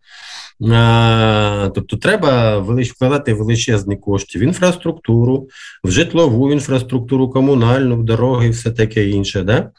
Тобто 1.75 1.97
треба 1.97 2.59
вкладати 2.59 3.35
величезні 3.35 3.97
кошти 3.97 4.39
в 4.39 4.43
інфраструктуру, 4.43 5.49
в 5.85 5.91
житлову 5.91 6.53
інфраструктуру, 6.53 7.31
комунальну, 7.31 7.97
в 7.97 8.05
дороги, 8.05 8.47
і 8.47 8.51
все 8.51 8.71
таке 8.71 9.09
інше. 9.09 9.43
Да? 9.43 9.71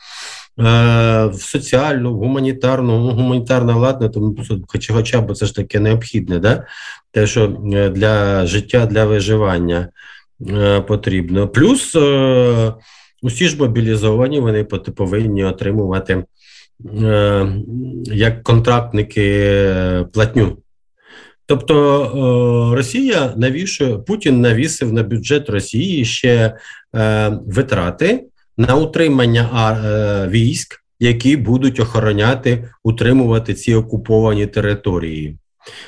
В 1.28 1.42
соціальну, 1.42 2.14
в 2.14 2.18
гуманітарну, 2.18 3.00
ну, 3.00 3.12
гуманітарна 3.12 3.76
ладна, 3.76 4.10
тому 4.10 4.38
хоча, 4.68 4.94
хоча 4.94 5.22
б 5.22 5.36
це 5.36 5.46
ж 5.46 5.56
таке 5.56 5.80
необхідне, 5.80 6.40
да? 6.40 6.66
те, 7.12 7.28
що 7.28 7.58
е, 7.74 7.90
для 7.90 8.46
життя, 8.46 8.86
для 8.86 9.06
виживання 9.06 9.90
е, 10.50 10.82
потрібно. 10.82 11.48
Плюс 11.48 11.96
е, 11.96 12.74
усі 13.22 13.48
ж 13.48 13.58
мобілізовані, 13.58 14.40
вони 14.40 14.64
повинні 14.64 15.44
отримувати 15.44 16.24
як 18.04 18.44
контрактники 18.44 19.56
платню. 20.14 20.58
Тобто 21.46 22.74
Росія 22.76 23.34
навішує 23.38 23.98
Путін 23.98 24.42
навісив 24.42 24.94
на 24.94 25.04
бюджет 25.04 25.50
Росії 25.50 26.06
ще 26.06 26.58
е, 26.96 27.30
витрати 27.46 28.24
на 28.58 28.76
утримання 28.76 29.50
е, 29.86 30.28
військ, 30.28 30.84
які 31.00 31.38
будуть 31.38 31.80
охороняти 31.80 32.70
утримувати 32.84 33.54
ці 33.54 33.74
окуповані 33.76 34.46
території. 34.46 35.38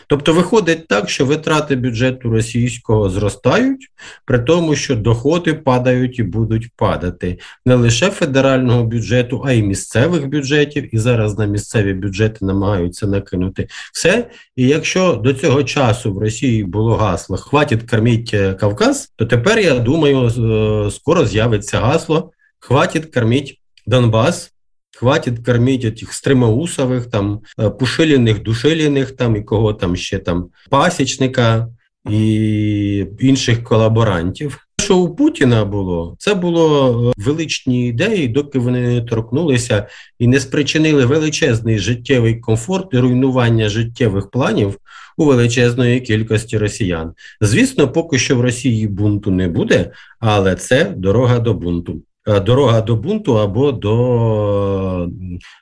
Тобто 0.08 0.34
виходить 0.34 0.88
так, 0.88 1.10
що 1.10 1.26
витрати 1.26 1.76
бюджету 1.76 2.30
російського 2.30 3.10
зростають, 3.10 3.88
при 4.26 4.40
тому, 4.40 4.76
що 4.76 4.96
доходи 4.96 5.54
падають 5.54 6.20
і 6.20 6.24
будуть 6.24 6.70
падати 6.76 7.40
не 7.66 7.76
лише 7.76 8.10
федерального 8.10 8.84
бюджету, 8.84 9.44
а 9.46 9.52
й 9.52 9.64
місцевих 9.64 10.28
бюджетів. 10.28 10.96
І 10.96 10.98
зараз 10.98 11.38
на 11.38 11.46
місцеві 11.46 11.94
бюджети 11.94 12.46
намагаються 12.46 13.08
накинути 13.08 13.68
все. 13.94 14.30
І 14.56 14.68
якщо 14.68 15.14
до 15.14 15.34
цього 15.34 15.64
часу 15.64 16.14
в 16.14 16.18
Росії 16.18 16.64
було 16.64 16.96
гасло 16.96 17.38
Хватить 17.38 17.90
корміть 17.90 18.34
е, 18.34 18.54
Кавказ, 18.54 19.12
то 19.16 19.26
тепер 19.26 19.60
я 19.60 19.80
думаю, 19.80 20.28
е, 20.28 20.92
скоро 20.92 21.26
з'явиться 21.26 21.80
гасло 21.80 22.32
Хватить 22.60 23.14
корміть 23.14 23.60
Донбас. 23.88 24.53
Хватить 24.98 25.46
кормити 25.46 25.92
тих 25.92 26.14
стримоусових, 26.14 27.06
там 27.06 27.42
е, 27.60 27.70
пушиліних, 27.70 28.44
душиліних, 28.44 29.12
там 29.12 29.36
і 29.36 29.42
кого 29.42 29.74
там 29.74 29.96
ще 29.96 30.20
там 30.20 30.50
пасічника 30.70 31.68
і 32.10 33.06
інших 33.20 33.64
колаборантів. 33.64 34.68
Що 34.82 34.98
у 34.98 35.16
Путіна 35.16 35.66
було, 35.66 36.16
це 36.20 36.34
було 36.34 37.14
е, 37.18 37.22
величні 37.24 37.88
ідеї, 37.88 38.28
доки 38.28 38.60
вони 38.60 38.82
не 38.82 39.02
торкнулися 39.02 39.88
і 40.20 40.28
не 40.28 40.40
спричинили 40.40 41.06
величезний 41.06 41.80
життєвий 41.80 42.40
комфорт 42.40 42.88
і 42.94 42.98
руйнування 42.98 43.70
життєвих 43.70 44.30
планів 44.30 44.78
у 45.18 45.26
величезної 45.26 46.02
кількості 46.02 46.58
росіян. 46.58 47.14
Звісно, 47.42 47.92
поки 47.92 48.20
що 48.20 48.36
в 48.36 48.42
Росії 48.42 48.88
бунту 48.88 49.32
не 49.32 49.48
буде, 49.48 49.92
але 50.20 50.56
це 50.56 50.94
дорога 50.98 51.40
до 51.40 51.54
бунту. 51.54 52.02
Е, 52.28 52.40
дорога 52.40 52.82
до 52.82 52.96
бунту 52.96 53.40
або 53.40 53.72
до 53.72 55.10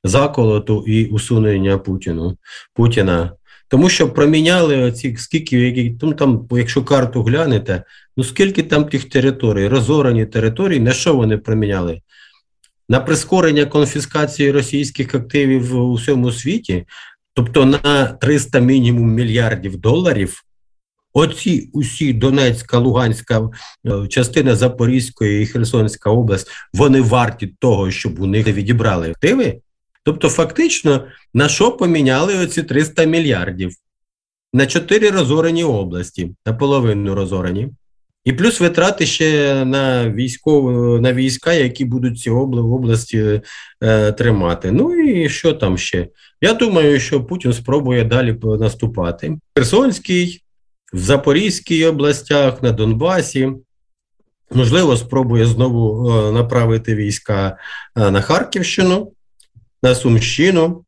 заколоту 0.04 0.84
і 0.88 1.06
усунення 1.06 1.78
Путіну 1.78 2.38
Путіна. 2.74 3.32
Тому 3.68 3.90
що 3.90 4.10
проміняли 4.10 4.78
оці 4.78 5.16
скільки, 5.18 5.60
які 5.60 5.98
ну, 6.02 6.14
там, 6.14 6.48
якщо 6.52 6.84
карту 6.84 7.24
глянете, 7.24 7.84
ну 8.18 8.24
скільки 8.24 8.64
там 8.64 8.86
тих 8.86 9.10
територій, 9.10 9.68
розорані 9.68 10.26
території, 10.26 10.80
на 10.80 10.94
що 10.94 11.16
вони 11.16 11.38
проміняли? 11.38 12.02
На 12.90 13.00
прискорення 13.00 13.66
конфіскації 13.66 14.52
російських 14.52 15.16
активів 15.16 15.76
у 15.76 15.94
всьому 15.94 16.32
світі, 16.32 16.86
тобто 17.34 17.66
на 17.66 18.06
300 18.06 18.60
мінімум 18.60 19.14
мільярдів 19.14 19.78
доларів, 19.78 20.44
Оці 21.14 21.70
усі 21.74 22.14
Донецька, 22.14 22.78
Луганська 22.78 23.50
е, 23.86 24.08
частина 24.08 24.56
Запорізької 24.56 25.44
і 25.44 25.46
Херсонська 25.46 26.10
область, 26.10 26.48
вони 26.74 27.02
варті 27.02 27.48
того, 27.60 27.92
щоб 27.92 28.20
у 28.20 28.26
них 28.26 28.48
відібрали 28.48 29.10
активи. 29.10 29.58
Тобто, 30.04 30.30
фактично, 30.30 31.04
на 31.34 31.50
що 31.50 31.72
поміняли 31.72 32.38
оці 32.38 32.64
300 32.64 33.04
мільярдів? 33.04 33.72
На 34.54 34.66
чотири 34.66 35.10
розорені 35.10 35.64
області, 35.64 36.32
наполовину 36.46 37.16
розорені. 37.16 37.70
І 38.26 38.34
плюс 38.34 38.60
витрати 38.60 39.06
ще 39.06 39.66
на 39.66 40.10
військову 40.10 41.00
на 41.00 41.14
війська, 41.14 41.54
які 41.54 41.86
будуть 41.86 42.20
ці 42.20 42.30
області 42.30 43.42
е, 43.84 44.12
тримати. 44.12 44.72
Ну 44.72 44.96
і 44.96 45.30
що 45.30 45.54
там 45.54 45.78
ще? 45.78 46.08
Я 46.42 46.54
думаю, 46.54 47.00
що 47.00 47.24
Путін 47.24 47.54
спробує 47.54 48.04
далі 48.04 48.38
наступати. 48.44 49.38
Херсонський 49.58 50.44
в 50.94 51.00
Запорізькій 51.00 51.86
областях, 51.86 52.64
на 52.64 52.72
Донбасі. 52.72 53.52
Можливо, 54.52 54.98
спробує 54.98 55.46
знову 55.46 56.10
е, 56.10 56.32
направити 56.32 56.96
війська 56.96 57.58
е, 57.96 58.12
на 58.12 58.22
Харківщину. 58.22 59.12
на 59.84 59.96
Сумщину. 59.96 60.86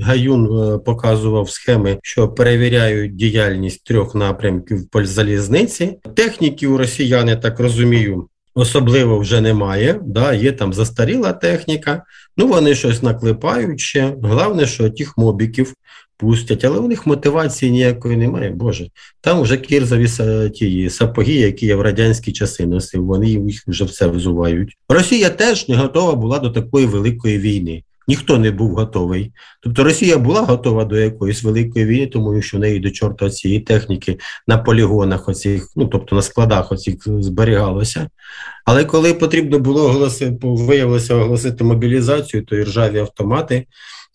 Гаюн 0.00 0.44
е, 0.46 0.78
показував 0.78 1.50
схеми, 1.50 1.98
що 2.02 2.28
перевіряють 2.28 3.16
діяльність 3.16 3.84
трьох 3.84 4.14
напрямків 4.14 4.90
по 4.90 5.04
залізниці. 5.04 5.98
Техніки 6.14 6.66
у 6.66 6.76
росіян, 6.76 7.28
я 7.28 7.36
так 7.36 7.60
розумію, 7.60 8.28
особливо 8.54 9.18
вже 9.18 9.40
немає. 9.40 10.00
Да, 10.02 10.32
Є 10.32 10.52
там 10.52 10.72
застаріла 10.72 11.32
техніка, 11.32 12.02
ну 12.36 12.48
вони 12.48 12.74
щось 12.74 13.02
наклепають 13.02 13.80
ще. 13.80 14.14
Головне, 14.22 14.66
що 14.66 14.90
тих 14.90 15.18
мобіків 15.18 15.74
пустять, 16.16 16.64
але 16.64 16.78
у 16.78 16.88
них 16.88 17.06
мотивації 17.06 17.72
ніякої 17.72 18.16
немає. 18.16 18.50
Боже, 18.50 18.88
там 19.20 19.40
вже 19.40 19.56
кірзові 19.56 20.08
ті 20.50 20.90
сапоги, 20.90 21.32
які 21.32 21.66
я 21.66 21.76
в 21.76 21.80
радянські 21.80 22.32
часи 22.32 22.66
носив. 22.66 23.04
Вони 23.04 23.28
їх 23.30 23.62
вже 23.66 23.84
все 23.84 24.06
взувають. 24.06 24.76
Росія 24.88 25.30
теж 25.30 25.68
не 25.68 25.76
готова 25.76 26.14
була 26.14 26.38
до 26.38 26.50
такої 26.50 26.86
великої 26.86 27.38
війни. 27.38 27.82
Ніхто 28.08 28.38
не 28.38 28.50
був 28.50 28.74
готовий. 28.74 29.32
Тобто 29.62 29.84
Росія 29.84 30.18
була 30.18 30.40
готова 30.40 30.84
до 30.84 30.96
якоїсь 30.98 31.42
великої 31.42 31.84
війни, 31.84 32.06
тому 32.06 32.42
що 32.42 32.56
в 32.56 32.60
неї 32.60 32.80
до 32.80 32.90
чорта 32.90 33.30
цієї 33.30 33.60
техніки 33.60 34.18
на 34.46 34.58
полігонах, 34.58 35.28
оцих, 35.28 35.68
ну 35.76 35.86
тобто 35.86 36.16
на 36.16 36.22
складах 36.22 36.72
оцих 36.72 36.96
зберігалося. 37.06 38.08
Але 38.64 38.84
коли 38.84 39.14
потрібно 39.14 39.58
було 39.58 39.84
оголосити, 39.84 40.38
виявилося 40.42 41.14
оголосити 41.14 41.64
мобілізацію, 41.64 42.44
то 42.44 42.56
і 42.56 42.62
ржаві 42.62 42.98
автомати, 42.98 43.66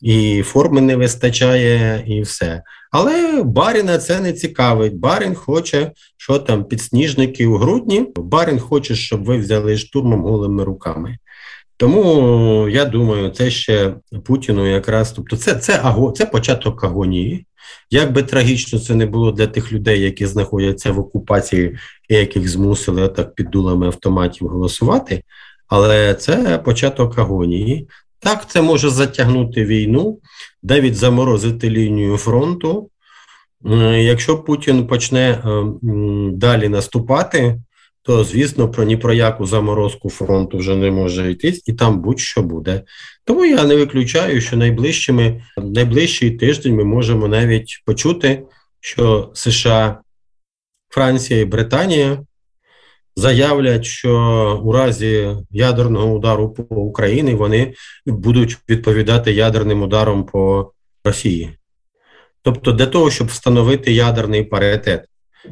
і 0.01 0.43
форми 0.43 0.81
не 0.81 0.95
вистачає, 0.95 2.03
і 2.07 2.21
все. 2.21 2.63
Але 2.91 3.43
Баріна 3.43 3.97
це 3.97 4.19
не 4.19 4.33
цікавить. 4.33 4.95
Барін 4.95 5.35
хоче, 5.35 5.91
що 6.17 6.39
там 6.39 6.63
підсніжники 6.63 7.47
у 7.47 7.57
грудні. 7.57 8.07
Барін 8.15 8.59
хоче, 8.59 8.95
щоб 8.95 9.23
ви 9.23 9.37
взяли 9.37 9.77
штурмом 9.77 10.21
голими 10.21 10.63
руками. 10.63 11.17
Тому 11.77 12.69
я 12.69 12.85
думаю, 12.85 13.29
це 13.29 13.49
ще 13.49 13.93
Путіну 14.25 14.67
якраз. 14.67 15.11
Тобто, 15.11 15.37
це 15.37 15.55
це, 15.55 15.79
аго, 15.83 16.11
це 16.11 16.25
початок 16.25 16.83
агонії. 16.83 17.45
Як 17.91 18.13
би 18.13 18.23
трагічно 18.23 18.79
це 18.79 18.95
не 18.95 19.05
було 19.05 19.31
для 19.31 19.47
тих 19.47 19.73
людей, 19.73 20.01
які 20.01 20.25
знаходяться 20.25 20.91
в 20.91 20.99
окупації 20.99 21.77
і 22.09 22.15
яких 22.15 22.49
змусили 22.49 23.07
так 23.07 23.35
під 23.35 23.49
дулами 23.49 23.85
автоматів 23.85 24.47
голосувати, 24.47 25.23
але 25.67 26.13
це 26.13 26.57
початок 26.57 27.19
агонії. 27.19 27.87
Так, 28.21 28.49
це 28.49 28.61
може 28.61 28.89
затягнути 28.89 29.65
війну, 29.65 30.19
навіть 30.63 30.95
заморозити 30.95 31.69
лінію 31.69 32.17
фронту. 32.17 32.89
Якщо 33.95 34.37
Путін 34.37 34.87
почне 34.87 35.29
е, 35.29 35.41
далі 36.33 36.69
наступати, 36.69 37.61
то 38.03 38.23
звісно 38.23 38.71
про 38.71 38.83
ні 38.83 38.97
про 38.97 39.13
яку 39.13 39.45
заморозку 39.45 40.09
фронту 40.09 40.57
вже 40.57 40.75
не 40.75 40.91
може 40.91 41.31
йти, 41.31 41.53
і 41.65 41.73
там 41.73 42.01
будь-що 42.01 42.41
буде. 42.41 42.83
Тому 43.25 43.45
я 43.45 43.63
не 43.63 43.75
виключаю, 43.75 44.41
що 44.41 44.57
найближчими 44.57 45.43
найближчий 45.57 46.31
тиждень 46.31 46.75
ми 46.75 46.83
можемо 46.83 47.27
навіть 47.27 47.83
почути, 47.85 48.43
що 48.79 49.31
США, 49.33 49.99
Франція 50.89 51.39
і 51.39 51.45
Британія 51.45 52.25
заявлять, 53.15 53.85
що 53.85 54.61
у 54.63 54.71
разі 54.71 55.35
ядерного 55.51 56.13
удару 56.13 56.49
по 56.49 56.75
Україні 56.75 57.35
вони 57.35 57.73
будуть 58.05 58.57
відповідати 58.69 59.31
ядерним 59.31 59.81
ударом 59.81 60.23
по 60.23 60.71
Росії. 61.03 61.49
Тобто, 62.41 62.71
для 62.71 62.85
того, 62.85 63.11
щоб 63.11 63.27
встановити 63.27 63.93
ядерний 63.93 64.43
паритет 64.43 65.05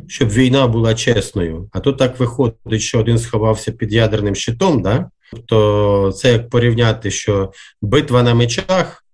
щоб 0.07 0.29
війна 0.29 0.67
була 0.67 0.95
чесною. 0.95 1.69
А 1.71 1.79
тут 1.79 1.97
так 1.97 2.19
виходить, 2.19 2.81
що 2.81 2.99
один 2.99 3.19
сховався 3.19 3.71
під 3.71 3.93
ядерним 3.93 4.35
щитом, 4.35 4.81
да? 4.81 5.09
Тобто 5.31 6.11
це 6.11 6.31
як 6.31 6.49
порівняти, 6.49 7.11
що 7.11 7.51
битва 7.81 8.23
на 8.23 8.33
мечах, 8.33 9.05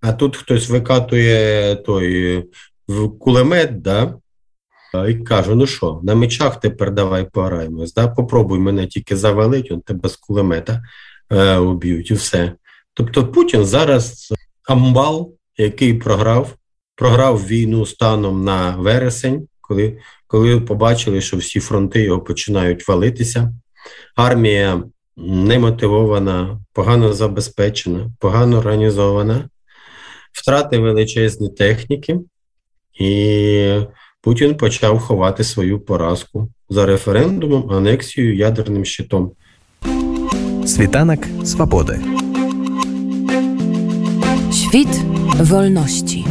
а 0.00 0.12
тут 0.12 0.36
хтось 0.36 0.68
викатує 0.68 1.76
той 1.76 2.44
кулемет, 3.20 3.82
да? 3.82 4.14
І 5.08 5.14
каже: 5.14 5.54
ну 5.54 5.66
що, 5.66 6.00
на 6.02 6.14
мечах 6.14 6.60
тепер 6.60 6.90
давай 6.90 7.30
пограємось, 7.30 7.94
да? 7.94 8.08
попробуй 8.08 8.58
мене 8.58 8.86
тільки 8.86 9.16
завалить, 9.16 9.72
он 9.72 9.80
тебе 9.80 10.08
з 10.08 10.16
кулемета 10.16 10.82
е, 11.30 11.56
уб'ють 11.56 12.10
і 12.10 12.14
все. 12.14 12.52
Тобто 12.94 13.26
Путін 13.26 13.64
зараз 13.64 14.32
амбал, 14.68 15.34
який 15.56 15.94
програв, 15.94 16.54
програв 16.94 17.46
війну 17.46 17.86
станом 17.86 18.44
на 18.44 18.76
вересень 18.76 19.48
коли 19.68 19.98
коли 20.26 20.60
побачили, 20.60 21.20
що 21.20 21.36
всі 21.36 21.60
фронти 21.60 22.02
його 22.02 22.20
починають 22.20 22.88
валитися. 22.88 23.54
Армія 24.16 24.82
немотивована, 25.16 26.60
погано 26.72 27.12
забезпечена, 27.12 28.10
погано 28.18 28.58
організована, 28.58 29.48
втрати 30.32 30.78
величезні 30.78 31.50
техніки, 31.50 32.20
і 33.00 33.80
Путін 34.24 34.54
почав 34.54 34.98
ховати 34.98 35.44
свою 35.44 35.80
поразку 35.80 36.48
за 36.68 36.86
референдумом, 36.86 37.70
анексією 37.70 38.36
ядерним 38.36 38.84
щитом. 38.84 39.30
Світанок 40.66 41.20
свободи. 41.44 42.00
Świt 44.52 44.94
wolności. 45.50 46.24